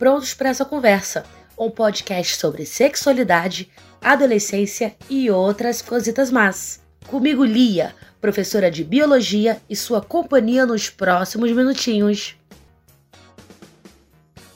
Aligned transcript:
prontos 0.00 0.32
para 0.32 0.48
essa 0.48 0.64
conversa. 0.64 1.26
Um 1.58 1.70
podcast 1.70 2.38
sobre 2.38 2.64
sexualidade, 2.64 3.70
adolescência 4.00 4.96
e 5.10 5.30
outras 5.30 5.82
cositas 5.82 6.30
más. 6.30 6.80
Comigo, 7.06 7.44
Lia, 7.44 7.94
professora 8.18 8.70
de 8.70 8.82
biologia, 8.82 9.60
e 9.68 9.76
sua 9.76 10.00
companhia 10.00 10.64
nos 10.64 10.88
próximos 10.88 11.52
minutinhos. 11.52 12.34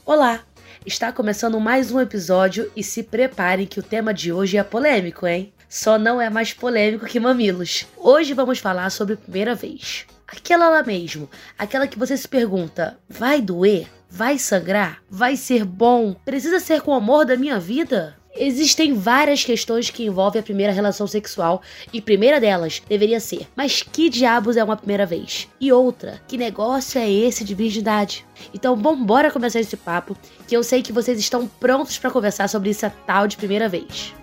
Olá! 0.07 0.41
Está 0.86 1.12
começando 1.12 1.61
mais 1.61 1.90
um 1.92 2.00
episódio 2.00 2.72
e 2.74 2.82
se 2.82 3.02
preparem 3.02 3.66
que 3.66 3.80
o 3.80 3.82
tema 3.82 4.14
de 4.14 4.32
hoje 4.32 4.56
é 4.56 4.62
polêmico, 4.62 5.26
hein? 5.26 5.52
Só 5.68 5.98
não 5.98 6.22
é 6.22 6.30
mais 6.30 6.54
polêmico 6.54 7.04
que 7.04 7.20
mamilos. 7.20 7.86
Hoje 7.98 8.32
vamos 8.32 8.61
falar 8.61 8.88
sobre 8.88 9.16
primeira 9.16 9.54
vez. 9.54 10.06
Aquela 10.26 10.70
lá 10.70 10.82
mesmo, 10.82 11.29
aquela 11.58 11.86
que 11.86 11.98
você 11.98 12.16
se 12.16 12.29
pergunta: 12.29 12.98
vai 13.11 13.42
doer? 13.42 13.86
Vai 14.17 14.39
sangrar? 14.39 15.03
Vai 15.11 15.36
ser 15.36 15.64
bom? 15.64 16.14
Precisa 16.25 16.61
ser 16.61 16.81
com 16.82 16.93
o 16.93 16.95
amor 16.95 17.27
da 17.27 17.36
minha 17.36 17.59
vida? 17.59 18.17
Existem 18.32 18.95
várias 18.95 19.43
questões 19.43 19.91
que 19.91 20.05
envolvem 20.05 20.39
a 20.39 20.43
primeira 20.45 20.72
relação 20.72 21.05
sexual, 21.05 21.61
e 21.93 22.00
primeira 22.00 22.41
delas 22.41 22.81
deveria 22.89 23.19
ser: 23.19 23.49
mas 23.57 23.82
que 23.82 24.08
diabos 24.08 24.57
é 24.57 24.63
uma 24.63 24.77
primeira 24.77 25.05
vez? 25.05 25.49
E 25.61 25.72
outra, 25.72 26.22
que 26.29 26.39
negócio 26.39 27.00
é 27.00 27.11
esse 27.11 27.43
de 27.43 27.57
virgindade? 27.57 28.25
Então, 28.55 28.77
bora 28.77 29.32
começar 29.32 29.58
esse 29.58 29.77
papo, 29.77 30.17
que 30.46 30.57
eu 30.57 30.63
sei 30.63 30.81
que 30.81 30.93
vocês 30.93 31.19
estão 31.19 31.49
prontos 31.49 31.99
para 31.99 32.12
conversar 32.12 32.48
sobre 32.48 32.70
essa 32.70 32.91
tal 33.05 33.27
de 33.27 33.36
primeira 33.36 33.69
vez. 33.69 34.14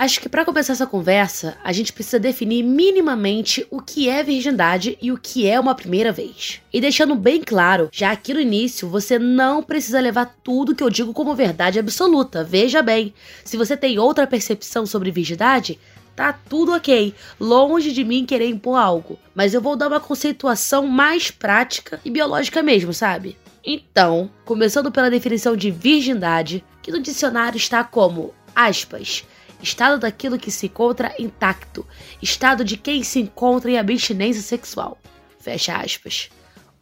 Acho 0.00 0.18
que 0.18 0.30
para 0.30 0.46
começar 0.46 0.72
essa 0.72 0.86
conversa, 0.86 1.58
a 1.62 1.74
gente 1.74 1.92
precisa 1.92 2.18
definir 2.18 2.62
minimamente 2.62 3.66
o 3.70 3.82
que 3.82 4.08
é 4.08 4.22
virgindade 4.22 4.96
e 4.98 5.12
o 5.12 5.18
que 5.18 5.46
é 5.46 5.60
uma 5.60 5.74
primeira 5.74 6.10
vez. 6.10 6.62
E 6.72 6.80
deixando 6.80 7.14
bem 7.14 7.42
claro, 7.42 7.90
já 7.92 8.10
aqui 8.10 8.32
no 8.32 8.40
início, 8.40 8.88
você 8.88 9.18
não 9.18 9.62
precisa 9.62 10.00
levar 10.00 10.34
tudo 10.42 10.74
que 10.74 10.82
eu 10.82 10.88
digo 10.88 11.12
como 11.12 11.34
verdade 11.34 11.78
absoluta. 11.78 12.42
Veja 12.42 12.80
bem, 12.80 13.12
se 13.44 13.58
você 13.58 13.76
tem 13.76 13.98
outra 13.98 14.26
percepção 14.26 14.86
sobre 14.86 15.10
virgindade, 15.10 15.78
tá 16.16 16.32
tudo 16.32 16.72
ok. 16.72 17.14
Longe 17.38 17.92
de 17.92 18.02
mim 18.02 18.24
querer 18.24 18.48
impor 18.48 18.78
algo. 18.78 19.18
Mas 19.34 19.52
eu 19.52 19.60
vou 19.60 19.76
dar 19.76 19.88
uma 19.88 20.00
conceituação 20.00 20.86
mais 20.86 21.30
prática 21.30 22.00
e 22.02 22.10
biológica 22.10 22.62
mesmo, 22.62 22.94
sabe? 22.94 23.36
Então, 23.62 24.30
começando 24.46 24.90
pela 24.90 25.10
definição 25.10 25.54
de 25.54 25.70
virgindade, 25.70 26.64
que 26.80 26.90
no 26.90 27.02
dicionário 27.02 27.58
está 27.58 27.84
como, 27.84 28.32
aspas, 28.56 29.26
estado 29.62 29.98
daquilo 29.98 30.38
que 30.38 30.50
se 30.50 30.66
encontra 30.66 31.14
intacto, 31.18 31.86
estado 32.22 32.64
de 32.64 32.76
quem 32.76 33.02
se 33.02 33.20
encontra 33.20 33.70
em 33.70 33.78
abstinência 33.78 34.42
sexual. 34.42 34.98
Fecha 35.38 35.76
aspas. 35.76 36.30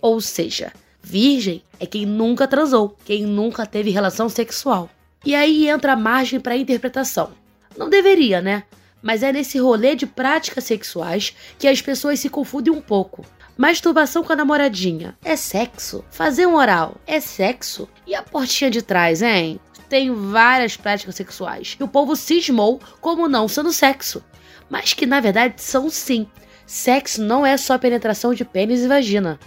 Ou 0.01 0.21
seja, 0.21 0.73
virgem 1.03 1.63
é 1.81 1.87
quem 1.87 2.07
nunca 2.07 2.47
transou, 2.47 2.97
quem 3.05 3.25
nunca 3.25 3.67
teve 3.67 3.91
relação 3.91 4.29
sexual. 4.29 4.91
E 5.25 5.35
aí 5.35 5.69
entra 5.69 5.93
a 5.93 5.97
margem 5.97 6.41
para 6.41 6.57
interpretação. 6.57 7.31
Não 7.77 7.89
deveria, 7.89 8.41
né? 8.41 8.65
Mas 9.03 9.23
é 9.23 9.33
nesse 9.33 9.59
rolê 9.59 9.95
de 9.95 10.07
práticas 10.07 10.65
sexuais 10.65 11.35
que 11.59 11.69
as 11.69 11.81
pessoas 11.81 12.21
se 12.21 12.29
confundem 12.29 12.73
um 12.73 12.81
pouco. 12.81 13.25
Masturbação 13.57 14.23
com 14.23 14.33
a 14.33 14.37
namoradinha 14.37 15.19
é 15.25 15.35
sexo. 15.35 16.05
Fazer 16.11 16.47
um 16.47 16.55
oral 16.55 16.97
é 17.07 17.19
sexo. 17.19 17.89
E 18.07 18.15
a 18.15 18.23
portinha 18.23 18.71
de 18.71 18.83
trás, 18.83 19.21
hein? 19.21 19.59
Tem 19.89 20.13
várias 20.13 20.77
práticas 20.77 21.15
sexuais 21.15 21.77
e 21.79 21.83
o 21.83 21.89
povo 21.89 22.15
cismou 22.15 22.81
como 23.01 23.29
não 23.29 23.49
sendo 23.49 23.73
sexo, 23.73 24.23
mas 24.69 24.93
que 24.93 25.07
na 25.07 25.21
verdade 25.21 25.55
são 25.63 25.89
sim. 25.89 26.27
Sexo 26.67 27.23
não 27.23 27.47
é 27.47 27.57
só 27.57 27.79
penetração 27.79 28.35
de 28.35 28.45
pênis 28.45 28.81
e 28.83 28.89
vagina. 28.89 29.39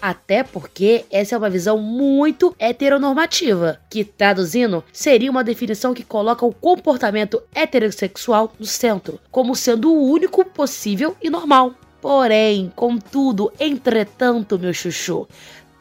Até 0.00 0.42
porque 0.42 1.04
essa 1.10 1.34
é 1.34 1.38
uma 1.38 1.50
visão 1.50 1.76
muito 1.78 2.54
heteronormativa, 2.58 3.80
que 3.90 4.04
traduzindo 4.04 4.82
seria 4.92 5.30
uma 5.30 5.44
definição 5.44 5.92
que 5.92 6.04
coloca 6.04 6.46
o 6.46 6.54
comportamento 6.54 7.42
heterossexual 7.54 8.52
no 8.58 8.64
centro, 8.64 9.20
como 9.30 9.54
sendo 9.54 9.92
o 9.92 10.10
único 10.10 10.44
possível 10.44 11.16
e 11.20 11.28
normal. 11.28 11.74
Porém, 12.00 12.72
contudo, 12.74 13.52
entretanto, 13.60 14.58
meu 14.58 14.72
chuchu, 14.72 15.28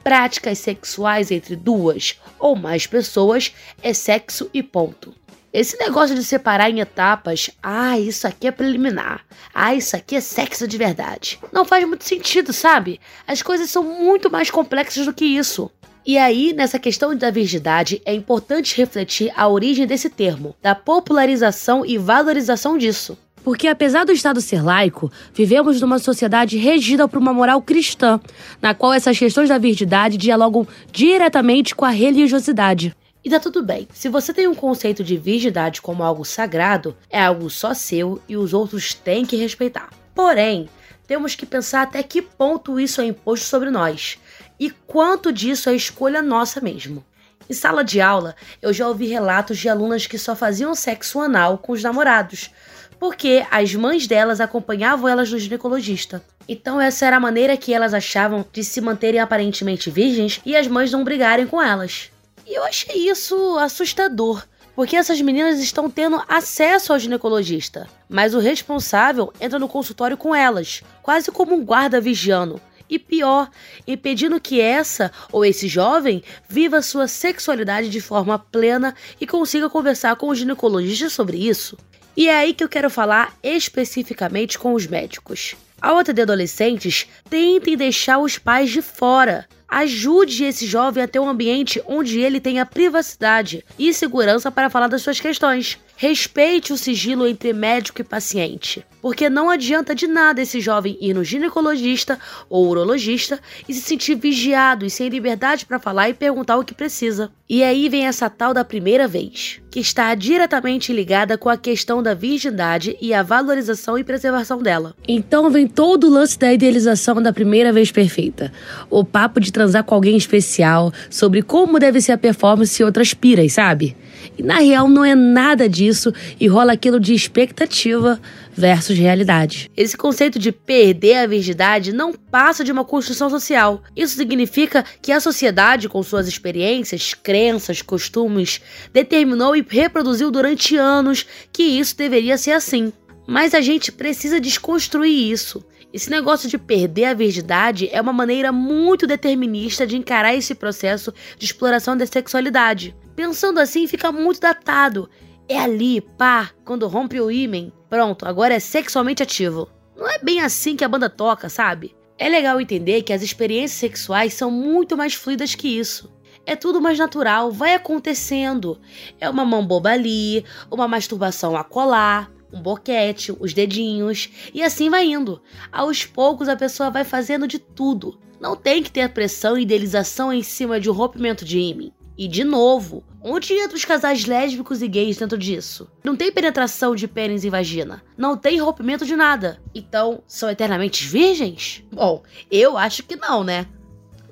práticas 0.09 0.57
sexuais 0.57 1.29
entre 1.29 1.55
duas 1.55 2.19
ou 2.39 2.55
mais 2.55 2.87
pessoas 2.87 3.53
é 3.79 3.93
sexo 3.93 4.49
e 4.51 4.63
ponto. 4.63 5.13
Esse 5.53 5.77
negócio 5.77 6.15
de 6.15 6.23
separar 6.23 6.67
em 6.71 6.79
etapas, 6.79 7.51
ah, 7.61 7.99
isso 7.99 8.25
aqui 8.25 8.47
é 8.47 8.51
preliminar, 8.51 9.23
ah, 9.53 9.75
isso 9.75 9.95
aqui 9.95 10.15
é 10.15 10.19
sexo 10.19 10.67
de 10.67 10.79
verdade, 10.79 11.39
não 11.51 11.63
faz 11.63 11.87
muito 11.87 12.05
sentido, 12.05 12.51
sabe? 12.51 12.99
As 13.27 13.43
coisas 13.43 13.69
são 13.69 13.83
muito 13.83 14.31
mais 14.31 14.49
complexas 14.49 15.05
do 15.05 15.13
que 15.13 15.25
isso. 15.25 15.69
E 16.03 16.17
aí, 16.17 16.53
nessa 16.53 16.79
questão 16.79 17.15
da 17.15 17.29
virgindade, 17.29 18.01
é 18.03 18.11
importante 18.11 18.75
refletir 18.75 19.31
a 19.35 19.47
origem 19.47 19.85
desse 19.85 20.09
termo, 20.09 20.55
da 20.59 20.73
popularização 20.73 21.85
e 21.85 21.99
valorização 21.99 22.79
disso. 22.79 23.15
Porque, 23.43 23.67
apesar 23.67 24.05
do 24.05 24.11
Estado 24.11 24.41
ser 24.41 24.63
laico, 24.63 25.11
vivemos 25.33 25.81
numa 25.81 25.99
sociedade 25.99 26.57
regida 26.57 27.07
por 27.07 27.19
uma 27.19 27.33
moral 27.33 27.61
cristã, 27.61 28.19
na 28.61 28.73
qual 28.73 28.93
essas 28.93 29.17
questões 29.17 29.49
da 29.49 29.57
virgindade 29.57 30.17
dialogam 30.17 30.67
diretamente 30.91 31.75
com 31.75 31.85
a 31.85 31.89
religiosidade. 31.89 32.95
E 33.23 33.29
tá 33.29 33.39
tudo 33.39 33.61
bem. 33.61 33.87
Se 33.93 34.07
você 34.07 34.33
tem 34.33 34.47
um 34.47 34.55
conceito 34.55 35.03
de 35.03 35.17
virgindade 35.17 35.81
como 35.81 36.03
algo 36.03 36.23
sagrado, 36.23 36.95
é 37.09 37.21
algo 37.21 37.49
só 37.49 37.73
seu 37.73 38.21
e 38.29 38.37
os 38.37 38.53
outros 38.53 38.93
têm 38.93 39.25
que 39.25 39.35
respeitar. 39.35 39.89
Porém, 40.15 40.69
temos 41.05 41.35
que 41.35 41.45
pensar 41.45 41.81
até 41.81 42.01
que 42.03 42.21
ponto 42.21 42.79
isso 42.79 43.01
é 43.01 43.05
imposto 43.05 43.45
sobre 43.45 43.69
nós 43.69 44.17
e 44.59 44.69
quanto 44.69 45.31
disso 45.31 45.69
é 45.69 45.75
escolha 45.75 46.21
nossa 46.21 46.61
mesmo. 46.61 47.03
Em 47.49 47.53
sala 47.53 47.83
de 47.83 47.99
aula, 47.99 48.35
eu 48.61 48.71
já 48.71 48.87
ouvi 48.87 49.07
relatos 49.07 49.57
de 49.57 49.67
alunas 49.67 50.05
que 50.05 50.19
só 50.19 50.35
faziam 50.35 50.75
sexo 50.75 51.19
anal 51.19 51.57
com 51.57 51.71
os 51.71 51.81
namorados, 51.81 52.51
porque 52.99 53.45
as 53.49 53.73
mães 53.73 54.05
delas 54.05 54.41
acompanhavam 54.41 55.07
elas 55.07 55.31
no 55.31 55.39
ginecologista. 55.39 56.23
Então 56.47 56.81
essa 56.81 57.05
era 57.05 57.17
a 57.17 57.19
maneira 57.19 57.55
que 57.55 57.73
elas 57.73 57.93
achavam 57.93 58.45
de 58.51 58.63
se 58.63 58.81
manterem 58.81 59.19
aparentemente 59.19 59.89
virgens 59.89 60.41
e 60.45 60.55
as 60.55 60.67
mães 60.67 60.91
não 60.91 61.03
brigarem 61.03 61.47
com 61.47 61.61
elas. 61.61 62.11
E 62.45 62.53
eu 62.53 62.63
achei 62.63 63.09
isso 63.09 63.57
assustador, 63.59 64.43
porque 64.75 64.95
essas 64.95 65.21
meninas 65.21 65.59
estão 65.59 65.89
tendo 65.89 66.21
acesso 66.27 66.91
ao 66.91 66.99
ginecologista, 66.99 67.87
mas 68.09 68.33
o 68.33 68.39
responsável 68.39 69.31
entra 69.39 69.59
no 69.59 69.67
consultório 69.67 70.17
com 70.17 70.33
elas, 70.33 70.81
quase 71.03 71.31
como 71.31 71.55
um 71.55 71.63
guarda 71.63 72.01
vigiando. 72.01 72.59
E 72.89 72.97
pior, 72.97 73.51
impedindo 73.85 74.41
que 74.41 74.59
essa 74.59 75.11
ou 75.31 75.45
esse 75.45 75.67
jovem 75.67 76.23
viva 76.47 76.81
sua 76.81 77.07
sexualidade 77.07 77.87
de 77.87 78.01
forma 78.01 78.39
plena 78.39 78.95
e 79.21 79.27
consiga 79.27 79.69
conversar 79.69 80.15
com 80.15 80.29
o 80.29 80.35
ginecologista 80.35 81.07
sobre 81.07 81.37
isso. 81.37 81.77
E 82.19 82.27
é 82.27 82.35
aí 82.35 82.53
que 82.53 82.61
eu 82.61 82.67
quero 82.67 82.89
falar 82.89 83.33
especificamente 83.41 84.59
com 84.59 84.73
os 84.73 84.85
médicos. 84.85 85.55
Ao 85.81 85.97
atender 85.97 86.23
adolescentes, 86.23 87.07
tentem 87.29 87.77
deixar 87.77 88.19
os 88.19 88.37
pais 88.37 88.69
de 88.71 88.81
fora. 88.81 89.47
Ajude 89.69 90.43
esse 90.43 90.67
jovem 90.67 91.01
a 91.01 91.07
ter 91.07 91.19
um 91.19 91.29
ambiente 91.29 91.81
onde 91.87 92.19
ele 92.19 92.41
tenha 92.41 92.65
privacidade 92.65 93.63
e 93.79 93.93
segurança 93.93 94.51
para 94.51 94.69
falar 94.69 94.89
das 94.89 95.01
suas 95.01 95.21
questões. 95.21 95.79
Respeite 96.01 96.71
o 96.71 96.77
sigilo 96.77 97.27
entre 97.27 97.51
médico 97.51 97.99
e 97.99 98.05
paciente, 98.05 98.85
porque 99.01 99.29
não 99.29 99.49
adianta 99.49 99.93
de 99.93 100.07
nada 100.07 100.41
esse 100.41 100.61
jovem 100.61 100.97
ir 101.01 101.13
no 101.13 101.25
ginecologista 101.25 102.17
ou 102.49 102.69
urologista 102.69 103.37
e 103.67 103.73
se 103.73 103.81
sentir 103.81 104.15
vigiado 104.15 104.85
e 104.85 104.89
sem 104.89 105.09
liberdade 105.09 105.65
para 105.65 105.77
falar 105.77 106.07
e 106.07 106.13
perguntar 106.13 106.55
o 106.55 106.63
que 106.63 106.73
precisa. 106.73 107.29
E 107.49 107.61
aí 107.61 107.89
vem 107.89 108.07
essa 108.07 108.29
tal 108.29 108.53
da 108.53 108.63
primeira 108.63 109.09
vez, 109.09 109.59
que 109.69 109.81
está 109.81 110.15
diretamente 110.15 110.93
ligada 110.93 111.37
com 111.37 111.49
a 111.49 111.57
questão 111.57 112.01
da 112.01 112.13
virgindade 112.13 112.95
e 113.01 113.13
a 113.13 113.21
valorização 113.21 113.97
e 113.97 114.03
preservação 114.05 114.61
dela. 114.61 114.95
Então 115.05 115.49
vem 115.49 115.67
todo 115.67 116.07
o 116.07 116.09
lance 116.09 116.39
da 116.39 116.53
idealização 116.53 117.21
da 117.21 117.33
primeira 117.33 117.73
vez 117.73 117.91
perfeita, 117.91 118.53
o 118.89 119.03
papo 119.03 119.41
de 119.41 119.51
transar 119.51 119.83
com 119.83 119.95
alguém 119.95 120.15
especial, 120.15 120.93
sobre 121.09 121.41
como 121.41 121.77
deve 121.77 121.99
ser 121.99 122.13
a 122.13 122.17
performance 122.17 122.81
e 122.81 122.85
outras 122.85 123.13
piras, 123.13 123.51
sabe? 123.51 123.97
E 124.37 124.43
na 124.43 124.59
real 124.59 124.87
não 124.87 125.03
é 125.03 125.15
nada 125.15 125.67
disso 125.67 126.13
e 126.39 126.47
rola 126.47 126.73
aquilo 126.73 126.99
de 126.99 127.13
expectativa 127.13 128.19
versus 128.53 128.97
realidade. 128.97 129.71
Esse 129.75 129.95
conceito 129.95 130.37
de 130.37 130.51
perder 130.51 131.17
a 131.17 131.27
virgindade 131.27 131.93
não 131.93 132.13
passa 132.13 132.63
de 132.63 132.71
uma 132.71 132.83
construção 132.83 133.29
social. 133.29 133.81
Isso 133.95 134.15
significa 134.15 134.83
que 135.01 135.11
a 135.11 135.19
sociedade, 135.19 135.87
com 135.87 136.03
suas 136.03 136.27
experiências, 136.27 137.13
crenças, 137.13 137.81
costumes, 137.81 138.61
determinou 138.93 139.55
e 139.55 139.65
reproduziu 139.67 140.29
durante 140.29 140.75
anos 140.75 141.25
que 141.51 141.63
isso 141.63 141.97
deveria 141.97 142.37
ser 142.37 142.51
assim. 142.51 142.91
Mas 143.27 143.53
a 143.53 143.61
gente 143.61 143.91
precisa 143.91 144.39
desconstruir 144.39 145.31
isso 145.31 145.63
Esse 145.91 146.09
negócio 146.11 146.47
de 146.47 146.57
perder 146.57 147.05
a 147.05 147.13
virgindade 147.15 147.89
é 147.91 147.99
uma 147.99 148.13
maneira 148.13 148.51
muito 148.51 149.07
determinista 149.07 149.87
de 149.87 149.97
encarar 149.97 150.35
esse 150.35 150.53
processo 150.53 151.11
de 151.37 151.45
exploração 151.45 151.97
da 151.97 152.05
sexualidade. 152.05 152.95
Pensando 153.19 153.59
assim, 153.59 153.85
fica 153.85 154.13
muito 154.13 154.39
datado. 154.39 155.09
É 155.45 155.59
ali, 155.59 155.99
pá, 155.99 156.51
quando 156.63 156.87
rompe 156.87 157.19
o 157.19 157.29
ímen. 157.29 157.69
Pronto, 157.89 158.25
agora 158.25 158.53
é 158.53 158.61
sexualmente 158.61 159.21
ativo. 159.21 159.67
Não 159.93 160.09
é 160.09 160.17
bem 160.19 160.39
assim 160.39 160.77
que 160.77 160.85
a 160.85 160.87
banda 160.87 161.09
toca, 161.09 161.49
sabe? 161.49 161.93
É 162.17 162.29
legal 162.29 162.61
entender 162.61 163.01
que 163.01 163.11
as 163.11 163.21
experiências 163.21 163.77
sexuais 163.77 164.33
são 164.33 164.49
muito 164.49 164.95
mais 164.95 165.15
fluidas 165.15 165.53
que 165.53 165.67
isso. 165.67 166.09
É 166.45 166.55
tudo 166.55 166.79
mais 166.79 166.97
natural, 166.97 167.51
vai 167.51 167.73
acontecendo. 167.73 168.79
É 169.19 169.29
uma 169.29 169.43
mão 169.43 169.67
boba 169.67 169.89
ali, 169.89 170.45
uma 170.71 170.87
masturbação 170.87 171.57
a 171.57 171.63
colar, 171.65 172.31
um 172.53 172.61
boquete, 172.61 173.35
os 173.37 173.51
dedinhos, 173.53 174.29
e 174.53 174.63
assim 174.63 174.89
vai 174.89 175.03
indo. 175.03 175.41
Aos 175.69 176.05
poucos 176.05 176.47
a 176.47 176.55
pessoa 176.55 176.89
vai 176.89 177.03
fazendo 177.03 177.49
de 177.49 177.59
tudo. 177.59 178.17
Não 178.39 178.55
tem 178.55 178.81
que 178.81 178.89
ter 178.89 179.09
pressão 179.09 179.57
e 179.57 179.63
idealização 179.63 180.31
em 180.31 180.41
cima 180.41 180.79
de 180.79 180.89
um 180.89 180.93
rompimento 180.93 181.43
de 181.43 181.59
ímã. 181.59 181.91
E 182.19 182.27
de 182.27 182.43
novo, 182.43 183.01
onde 183.23 183.53
entra 183.53 183.77
os 183.77 183.85
casais 183.85 184.25
lésbicos 184.25 184.81
e 184.81 184.89
gays 184.89 185.15
dentro 185.15 185.37
disso? 185.37 185.89
Não 186.03 186.17
tem 186.17 186.29
penetração 186.29 186.93
de 186.93 187.07
pênis 187.07 187.45
e 187.45 187.49
vagina. 187.49 188.03
Não 188.17 188.35
tem 188.35 188.59
rompimento 188.59 189.05
de 189.05 189.15
nada. 189.15 189.61
Então, 189.73 190.21
são 190.27 190.49
eternamente 190.49 191.07
virgens? 191.07 191.81
Bom, 191.89 192.21
eu 192.51 192.77
acho 192.77 193.03
que 193.03 193.15
não, 193.15 193.41
né? 193.41 193.67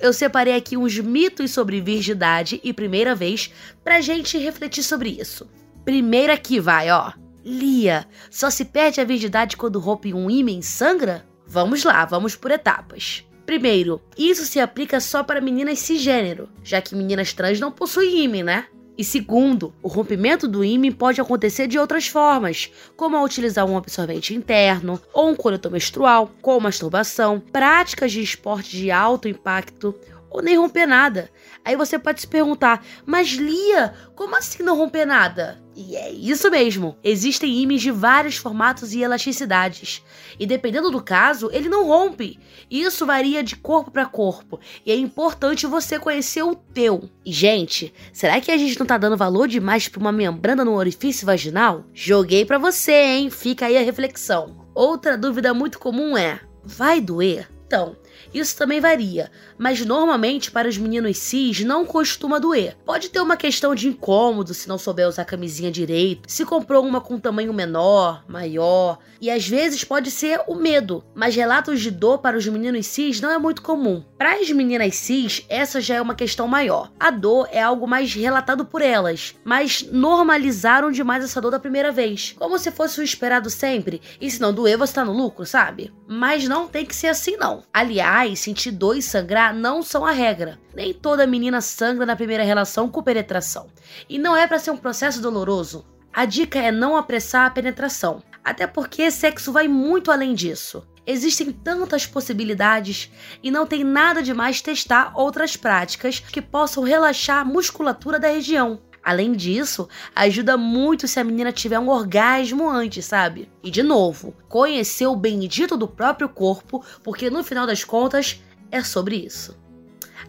Eu 0.02 0.12
separei 0.12 0.54
aqui 0.54 0.76
uns 0.76 1.00
mitos 1.00 1.52
sobre 1.52 1.80
virgindade 1.80 2.60
e 2.62 2.74
primeira 2.74 3.16
vez 3.16 3.54
pra 3.86 4.02
gente 4.02 4.38
refletir 4.38 4.84
sobre 4.84 5.12
isso. 5.12 5.50
Primeira 5.86 6.34
aqui 6.34 6.60
vai, 6.60 6.92
ó. 6.92 7.14
Lia, 7.42 8.06
só 8.30 8.50
se 8.50 8.66
perde 8.66 9.00
a 9.00 9.06
virgindade 9.06 9.56
quando 9.56 9.80
rompe 9.80 10.14
um 10.14 10.30
ímã 10.30 10.62
sangra? 10.62 11.26
Vamos 11.48 11.86
lá, 11.86 12.04
vamos 12.04 12.36
por 12.36 12.52
etapas. 12.52 13.26
Primeiro, 13.48 14.02
isso 14.18 14.46
se 14.46 14.60
aplica 14.60 15.00
só 15.00 15.24
para 15.24 15.40
meninas 15.40 15.80
cisgênero, 15.80 16.50
já 16.62 16.82
que 16.82 16.94
meninas 16.94 17.32
trans 17.32 17.62
não 17.62 17.72
possuem 17.72 18.26
ímã, 18.26 18.44
né? 18.44 18.68
E 18.98 19.06
segundo, 19.06 19.74
o 19.82 19.88
rompimento 19.88 20.50
do 20.50 20.66
ímã 20.66 20.92
pode 20.92 21.22
acontecer 21.22 21.66
de 21.66 21.80
outras 21.80 22.08
formas, 22.08 22.70
como 22.98 23.16
ao 23.16 23.24
utilizar 23.24 23.66
um 23.66 23.78
absorvente 23.78 24.34
interno, 24.36 25.02
ou 25.14 25.30
um 25.30 25.36
coletor 25.36 25.72
menstrual, 25.72 26.30
com 26.42 26.60
masturbação, 26.60 27.40
práticas 27.40 28.12
de 28.12 28.22
esporte 28.22 28.76
de 28.76 28.92
alto 28.92 29.30
impacto, 29.30 29.96
ou 30.30 30.42
nem 30.42 30.58
romper 30.58 30.86
nada. 30.86 31.30
Aí 31.64 31.76
você 31.76 31.98
pode 32.00 32.22
se 32.22 32.28
perguntar, 32.28 32.84
mas 33.06 33.30
Lia, 33.30 33.94
como 34.16 34.36
assim 34.36 34.64
não 34.64 34.78
romper 34.78 35.06
nada? 35.06 35.62
E 35.76 35.96
é 35.96 36.12
isso 36.12 36.50
mesmo. 36.50 36.98
Existem 37.04 37.62
ímãs 37.62 37.82
de 37.82 37.92
vários 37.92 38.36
formatos 38.36 38.94
e 38.94 39.02
elasticidades. 39.02 40.04
E 40.40 40.48
dependendo 40.48 40.90
do 40.90 41.04
caso, 41.04 41.52
ele 41.54 41.70
não 41.70 41.86
rompe. 41.86 42.40
Isso 42.70 43.06
varia 43.06 43.44
de 43.44 43.56
corpo 43.56 43.92
para 43.92 44.08
corpo. 44.08 44.60
E 44.84 44.92
é 44.92 44.96
importante 44.96 45.68
você 45.68 46.00
conhecer 46.00 46.42
o 46.42 46.56
teu. 46.56 47.08
E, 47.24 47.32
gente, 47.32 47.94
será 48.12 48.42
que 48.42 48.52
a 48.52 48.58
gente 48.58 48.80
não 48.80 48.88
tá 48.88 48.98
dando 48.98 49.16
valor 49.16 49.48
demais 49.48 49.88
pra 49.88 50.00
uma 50.00 50.12
membrana 50.12 50.66
no 50.66 50.74
orifício 50.74 51.28
vaginal? 51.28 51.86
Joguei 51.94 52.44
para 52.44 52.58
você, 52.58 52.94
hein? 52.94 53.30
Fica 53.30 53.68
aí 53.68 53.78
a 53.78 53.84
reflexão. 53.84 54.66
Outra 54.74 55.16
dúvida 55.16 55.54
muito 55.54 55.78
comum 55.78 56.18
é: 56.18 56.40
vai 56.64 57.00
doer? 57.00 57.48
Então, 57.68 57.98
isso 58.40 58.58
também 58.58 58.80
varia, 58.80 59.32
mas 59.58 59.86
normalmente 59.86 60.52
para 60.52 60.68
os 60.68 60.78
meninos 60.78 61.18
cis 61.18 61.62
não 61.62 61.86
costuma 61.86 62.40
doer. 62.40 62.76
Pode 62.86 63.10
ter 63.10 63.20
uma 63.20 63.38
questão 63.38 63.74
de 63.74 63.88
incômodo 63.88 64.54
se 64.54 64.68
não 64.68 64.78
souber 64.78 65.08
usar 65.08 65.24
a 65.24 65.26
camisinha 65.26 65.72
direito, 65.72 66.30
se 66.32 66.46
comprou 66.46 66.86
uma 66.86 67.02
com 67.02 67.20
tamanho 67.20 67.54
menor, 67.54 68.24
maior, 68.28 69.00
e 69.20 69.30
às 69.30 69.48
vezes 69.48 69.84
pode 69.84 70.12
ser 70.12 70.42
o 70.48 70.56
medo, 70.56 71.04
mas 71.16 71.36
relatos 71.36 71.82
de 71.82 71.92
dor 71.92 72.20
para 72.20 72.38
os 72.38 72.48
meninos 72.48 72.86
cis 72.86 73.20
não 73.20 73.32
é 73.32 73.38
muito 73.38 73.62
comum. 73.62 74.04
Para 74.18 74.34
as 74.40 74.50
meninas 74.52 74.96
cis, 74.96 75.46
essa 75.50 75.82
já 75.82 75.96
é 75.96 76.02
uma 76.02 76.16
questão 76.16 76.48
maior. 76.48 76.92
A 77.00 77.10
dor 77.12 77.48
é 77.52 77.62
algo 77.62 77.88
mais 77.88 78.14
relatado 78.14 78.66
por 78.66 78.82
elas, 78.82 79.36
mas 79.44 79.86
normalizaram 79.92 80.92
demais 80.92 81.24
essa 81.24 81.42
dor 81.42 81.52
da 81.52 81.60
primeira 81.60 81.92
vez, 81.92 82.36
como 82.38 82.58
se 82.58 82.72
fosse 82.72 83.00
o 83.00 83.04
esperado 83.04 83.50
sempre, 83.50 84.02
e 84.20 84.30
se 84.30 84.42
não 84.42 84.54
doer 84.54 84.78
você 84.78 84.94
tá 84.94 85.06
no 85.06 85.14
lucro, 85.14 85.46
sabe? 85.46 85.94
Mas 86.08 86.48
não 86.48 86.68
tem 86.68 86.86
que 86.86 86.96
ser 86.96 87.08
assim 87.08 87.36
não. 87.38 87.64
Aliás, 87.74 88.27
Aliás, 88.28 88.40
sentir 88.42 88.72
dor 88.72 88.98
e 88.98 89.02
sangrar 89.02 89.56
não 89.56 89.82
são 89.82 90.06
a 90.06 90.12
regra. 90.12 90.60
Nem 90.76 90.94
toda 90.94 91.26
menina 91.26 91.62
sangra 91.62 92.06
na 92.06 92.14
primeira 92.14 92.44
relação 92.44 92.90
com 92.90 93.02
penetração. 93.02 93.68
E 94.10 94.20
não 94.20 94.36
é 94.36 94.46
para 94.46 94.60
ser 94.60 94.72
um 94.72 94.76
processo 94.76 95.22
doloroso. 95.22 95.86
A 96.12 96.26
dica 96.26 96.60
é 96.60 96.70
não 96.70 96.98
apressar 96.98 97.46
a 97.46 97.50
penetração, 97.50 98.22
até 98.44 98.68
porque 98.68 99.10
sexo 99.10 99.54
vai 99.54 99.70
muito 99.70 100.12
além 100.12 100.34
disso. 100.34 100.86
Existem 101.06 101.54
tantas 101.54 102.06
possibilidades 102.06 103.10
e 103.42 103.50
não 103.50 103.66
tem 103.66 103.86
nada 103.86 104.22
de 104.22 104.34
mais 104.34 104.62
testar 104.62 105.14
outras 105.16 105.56
práticas 105.56 106.20
que 106.20 106.42
possam 106.42 106.84
relaxar 106.84 107.40
a 107.40 107.46
musculatura 107.46 108.20
da 108.20 108.28
região. 108.28 108.82
Além 109.08 109.32
disso, 109.32 109.88
ajuda 110.14 110.58
muito 110.58 111.08
se 111.08 111.18
a 111.18 111.24
menina 111.24 111.50
tiver 111.50 111.80
um 111.80 111.88
orgasmo 111.88 112.70
antes, 112.70 113.06
sabe? 113.06 113.50
E 113.64 113.72
de 113.72 113.82
novo, 113.82 114.36
conhecer 114.50 115.08
o 115.08 115.16
bendito 115.16 115.78
do 115.78 115.88
próprio 115.88 116.28
corpo, 116.28 116.84
porque 117.06 117.30
no 117.30 117.42
final 117.42 117.66
das 117.66 117.86
contas 117.86 118.44
é 118.70 118.84
sobre 118.84 119.16
isso. 119.16 119.58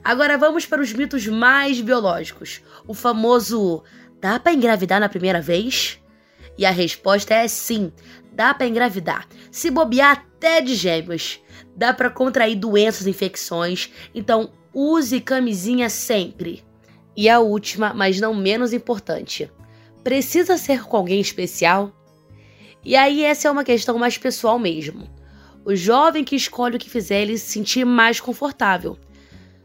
Agora 0.05 0.39
vamos 0.39 0.65
para 0.65 0.81
os 0.81 0.93
mitos 0.93 1.27
mais 1.27 1.81
biológicos. 1.81 2.63
O 2.87 2.95
famoso 2.95 3.83
dá 4.21 4.39
para 4.39 4.53
engravidar 4.53 5.01
na 5.01 5.09
primeira 5.09 5.41
vez? 5.41 5.99
E 6.57 6.65
a 6.65 6.71
resposta 6.71 7.35
é 7.35 7.49
sim, 7.49 7.93
dá 8.33 8.55
para 8.55 8.69
engravidar. 8.69 9.27
Se 9.51 9.73
bobear 9.73 10.25
até 10.37 10.61
de 10.61 10.77
gêmeos. 10.77 11.41
Dá 11.75 11.93
para 11.93 12.11
contrair 12.11 12.55
doenças 12.55 13.09
e 13.09 13.11
infecções, 13.11 13.91
então 14.15 14.53
use 14.73 15.21
camisinha 15.21 15.91
sempre. 15.91 16.68
E 17.21 17.29
a 17.29 17.41
última, 17.41 17.93
mas 17.93 18.21
não 18.21 18.33
menos 18.33 18.73
importante: 18.73 19.51
precisa 20.05 20.57
ser 20.57 20.85
com 20.85 20.97
alguém 20.97 21.21
especial? 21.21 21.91
E 22.85 22.95
aí, 22.95 23.25
essa 23.25 23.49
é 23.49 23.51
uma 23.51 23.65
questão 23.65 23.99
mais 23.99 24.17
pessoal 24.17 24.57
mesmo. 24.57 25.11
O 25.65 25.75
jovem 25.75 26.23
que 26.23 26.37
escolhe 26.37 26.77
o 26.77 26.79
que 26.79 26.89
fizer 26.89 27.23
ele 27.23 27.37
se 27.37 27.51
sentir 27.51 27.85
mais 27.85 28.21
confortável. 28.21 28.97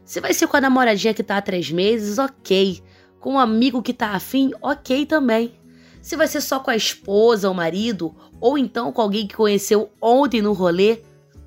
Se 0.04 0.20
vai 0.20 0.34
ser 0.34 0.48
com 0.48 0.56
a 0.56 0.60
namoradinha 0.60 1.14
que 1.14 1.22
tá 1.22 1.36
há 1.36 1.40
três 1.40 1.70
meses, 1.70 2.18
ok. 2.18 2.82
Com 3.20 3.34
um 3.34 3.38
amigo 3.38 3.80
que 3.82 3.94
tá 3.94 4.08
afim, 4.08 4.50
ok 4.60 5.06
também. 5.06 5.54
Se 6.02 6.16
vai 6.16 6.26
ser 6.26 6.40
só 6.40 6.58
com 6.58 6.72
a 6.72 6.76
esposa 6.76 7.46
ou 7.46 7.54
marido, 7.54 8.12
ou 8.40 8.58
então 8.58 8.90
com 8.90 9.00
alguém 9.00 9.28
que 9.28 9.36
conheceu 9.36 9.92
ontem 10.02 10.42
no 10.42 10.52
rolê, 10.52 11.02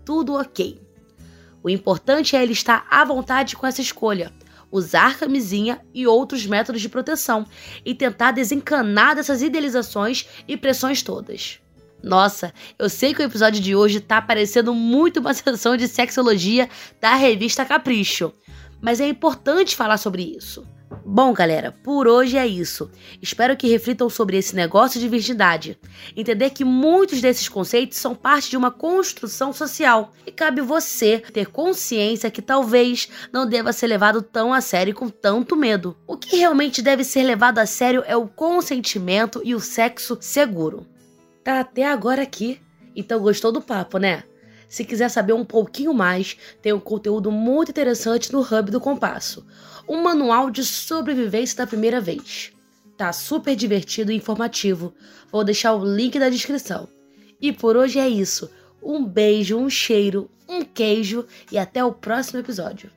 tudo 0.06 0.36
ok. 0.36 0.82
O 1.62 1.70
importante 1.70 2.34
é 2.34 2.42
ele 2.42 2.54
estar 2.54 2.88
à 2.90 3.04
vontade 3.04 3.58
com 3.58 3.68
essa 3.68 3.82
escolha 3.82 4.32
usar 4.72 5.18
camisinha 5.18 5.82
e 5.94 6.06
outros 6.08 6.46
métodos 6.46 6.82
de 6.82 6.90
proteção 6.90 7.46
e 7.86 7.94
tentar 7.94 8.32
desencanar 8.32 9.16
dessas 9.16 9.42
idealizações 9.42 10.28
e 10.48 10.58
pressões 10.58 11.02
todas. 11.02 11.60
Nossa, 12.04 12.54
eu 12.78 12.90
sei 12.90 13.14
que 13.14 13.22
o 13.22 13.26
episódio 13.26 13.62
de 13.62 13.76
hoje 13.76 14.00
tá 14.00 14.22
parecendo 14.22 14.74
muito 14.74 15.20
uma 15.20 15.34
sessão 15.36 15.76
de 15.76 15.88
sexologia 15.88 16.70
da 17.02 17.16
revista 17.16 17.66
Capricho, 17.66 18.32
mas 18.82 19.00
é 19.00 19.08
importante 19.08 19.76
falar 19.76 19.98
sobre 19.98 20.24
isso. 20.24 20.66
Bom, 21.10 21.32
galera, 21.32 21.72
por 21.72 22.06
hoje 22.06 22.36
é 22.36 22.46
isso. 22.46 22.92
Espero 23.22 23.56
que 23.56 23.70
reflitam 23.70 24.10
sobre 24.10 24.36
esse 24.36 24.54
negócio 24.54 25.00
de 25.00 25.08
virgindade. 25.08 25.80
Entender 26.14 26.50
que 26.50 26.66
muitos 26.66 27.22
desses 27.22 27.48
conceitos 27.48 27.98
são 27.98 28.14
parte 28.14 28.50
de 28.50 28.58
uma 28.58 28.72
construção 28.72 29.54
social 29.54 30.12
e 30.26 30.34
cabe 30.34 30.60
você 30.60 31.20
ter 31.32 31.48
consciência 31.48 32.30
que 32.30 32.42
talvez 32.42 33.08
não 33.32 33.48
deva 33.48 33.72
ser 33.72 33.88
levado 33.88 34.22
tão 34.22 34.54
a 34.54 34.60
sério 34.60 34.94
com 34.94 35.08
tanto 35.08 35.56
medo. 35.56 35.96
O 36.06 36.18
que 36.18 36.36
realmente 36.36 36.82
deve 36.82 37.06
ser 37.06 37.24
levado 37.24 37.60
a 37.60 37.66
sério 37.66 38.04
é 38.06 38.18
o 38.18 38.28
consentimento 38.28 39.42
e 39.46 39.56
o 39.56 39.62
sexo 39.62 40.18
seguro. 40.20 40.86
Tá 41.42 41.62
até 41.62 41.86
agora 41.86 42.22
aqui. 42.22 42.60
Então 42.94 43.22
gostou 43.22 43.54
do 43.54 43.62
papo, 43.62 43.98
né? 43.98 44.26
Se 44.68 44.84
quiser 44.84 45.10
saber 45.10 45.34
um 45.34 45.46
pouquinho 45.46 45.94
mais, 45.94 46.38
tem 46.62 46.74
um 46.74 46.80
conteúdo 46.80 47.32
muito 47.32 47.72
interessante 47.72 48.32
no 48.32 48.42
Hub 48.42 48.70
do 48.70 48.82
Compasso 48.82 49.46
um 49.88 50.02
manual 50.02 50.52
de 50.52 50.66
sobrevivência 50.66 51.58
da 51.58 51.68
primeira 51.68 52.02
vez. 52.02 52.52
Tá 52.98 53.14
super 53.14 53.56
divertido 53.56 54.12
e 54.12 54.16
informativo. 54.16 54.94
Vou 55.32 55.44
deixar 55.44 55.74
o 55.74 55.86
link 55.86 56.20
na 56.20 56.30
descrição. 56.30 56.90
E 57.40 57.54
por 57.54 57.78
hoje 57.78 58.00
é 58.00 58.10
isso. 58.10 58.50
Um 58.84 59.06
beijo, 59.06 59.58
um 59.58 59.70
cheiro, 59.70 60.30
um 60.48 60.64
queijo 60.64 61.26
e 61.52 61.58
até 61.58 61.84
o 61.84 61.94
próximo 61.94 62.40
episódio. 62.40 62.97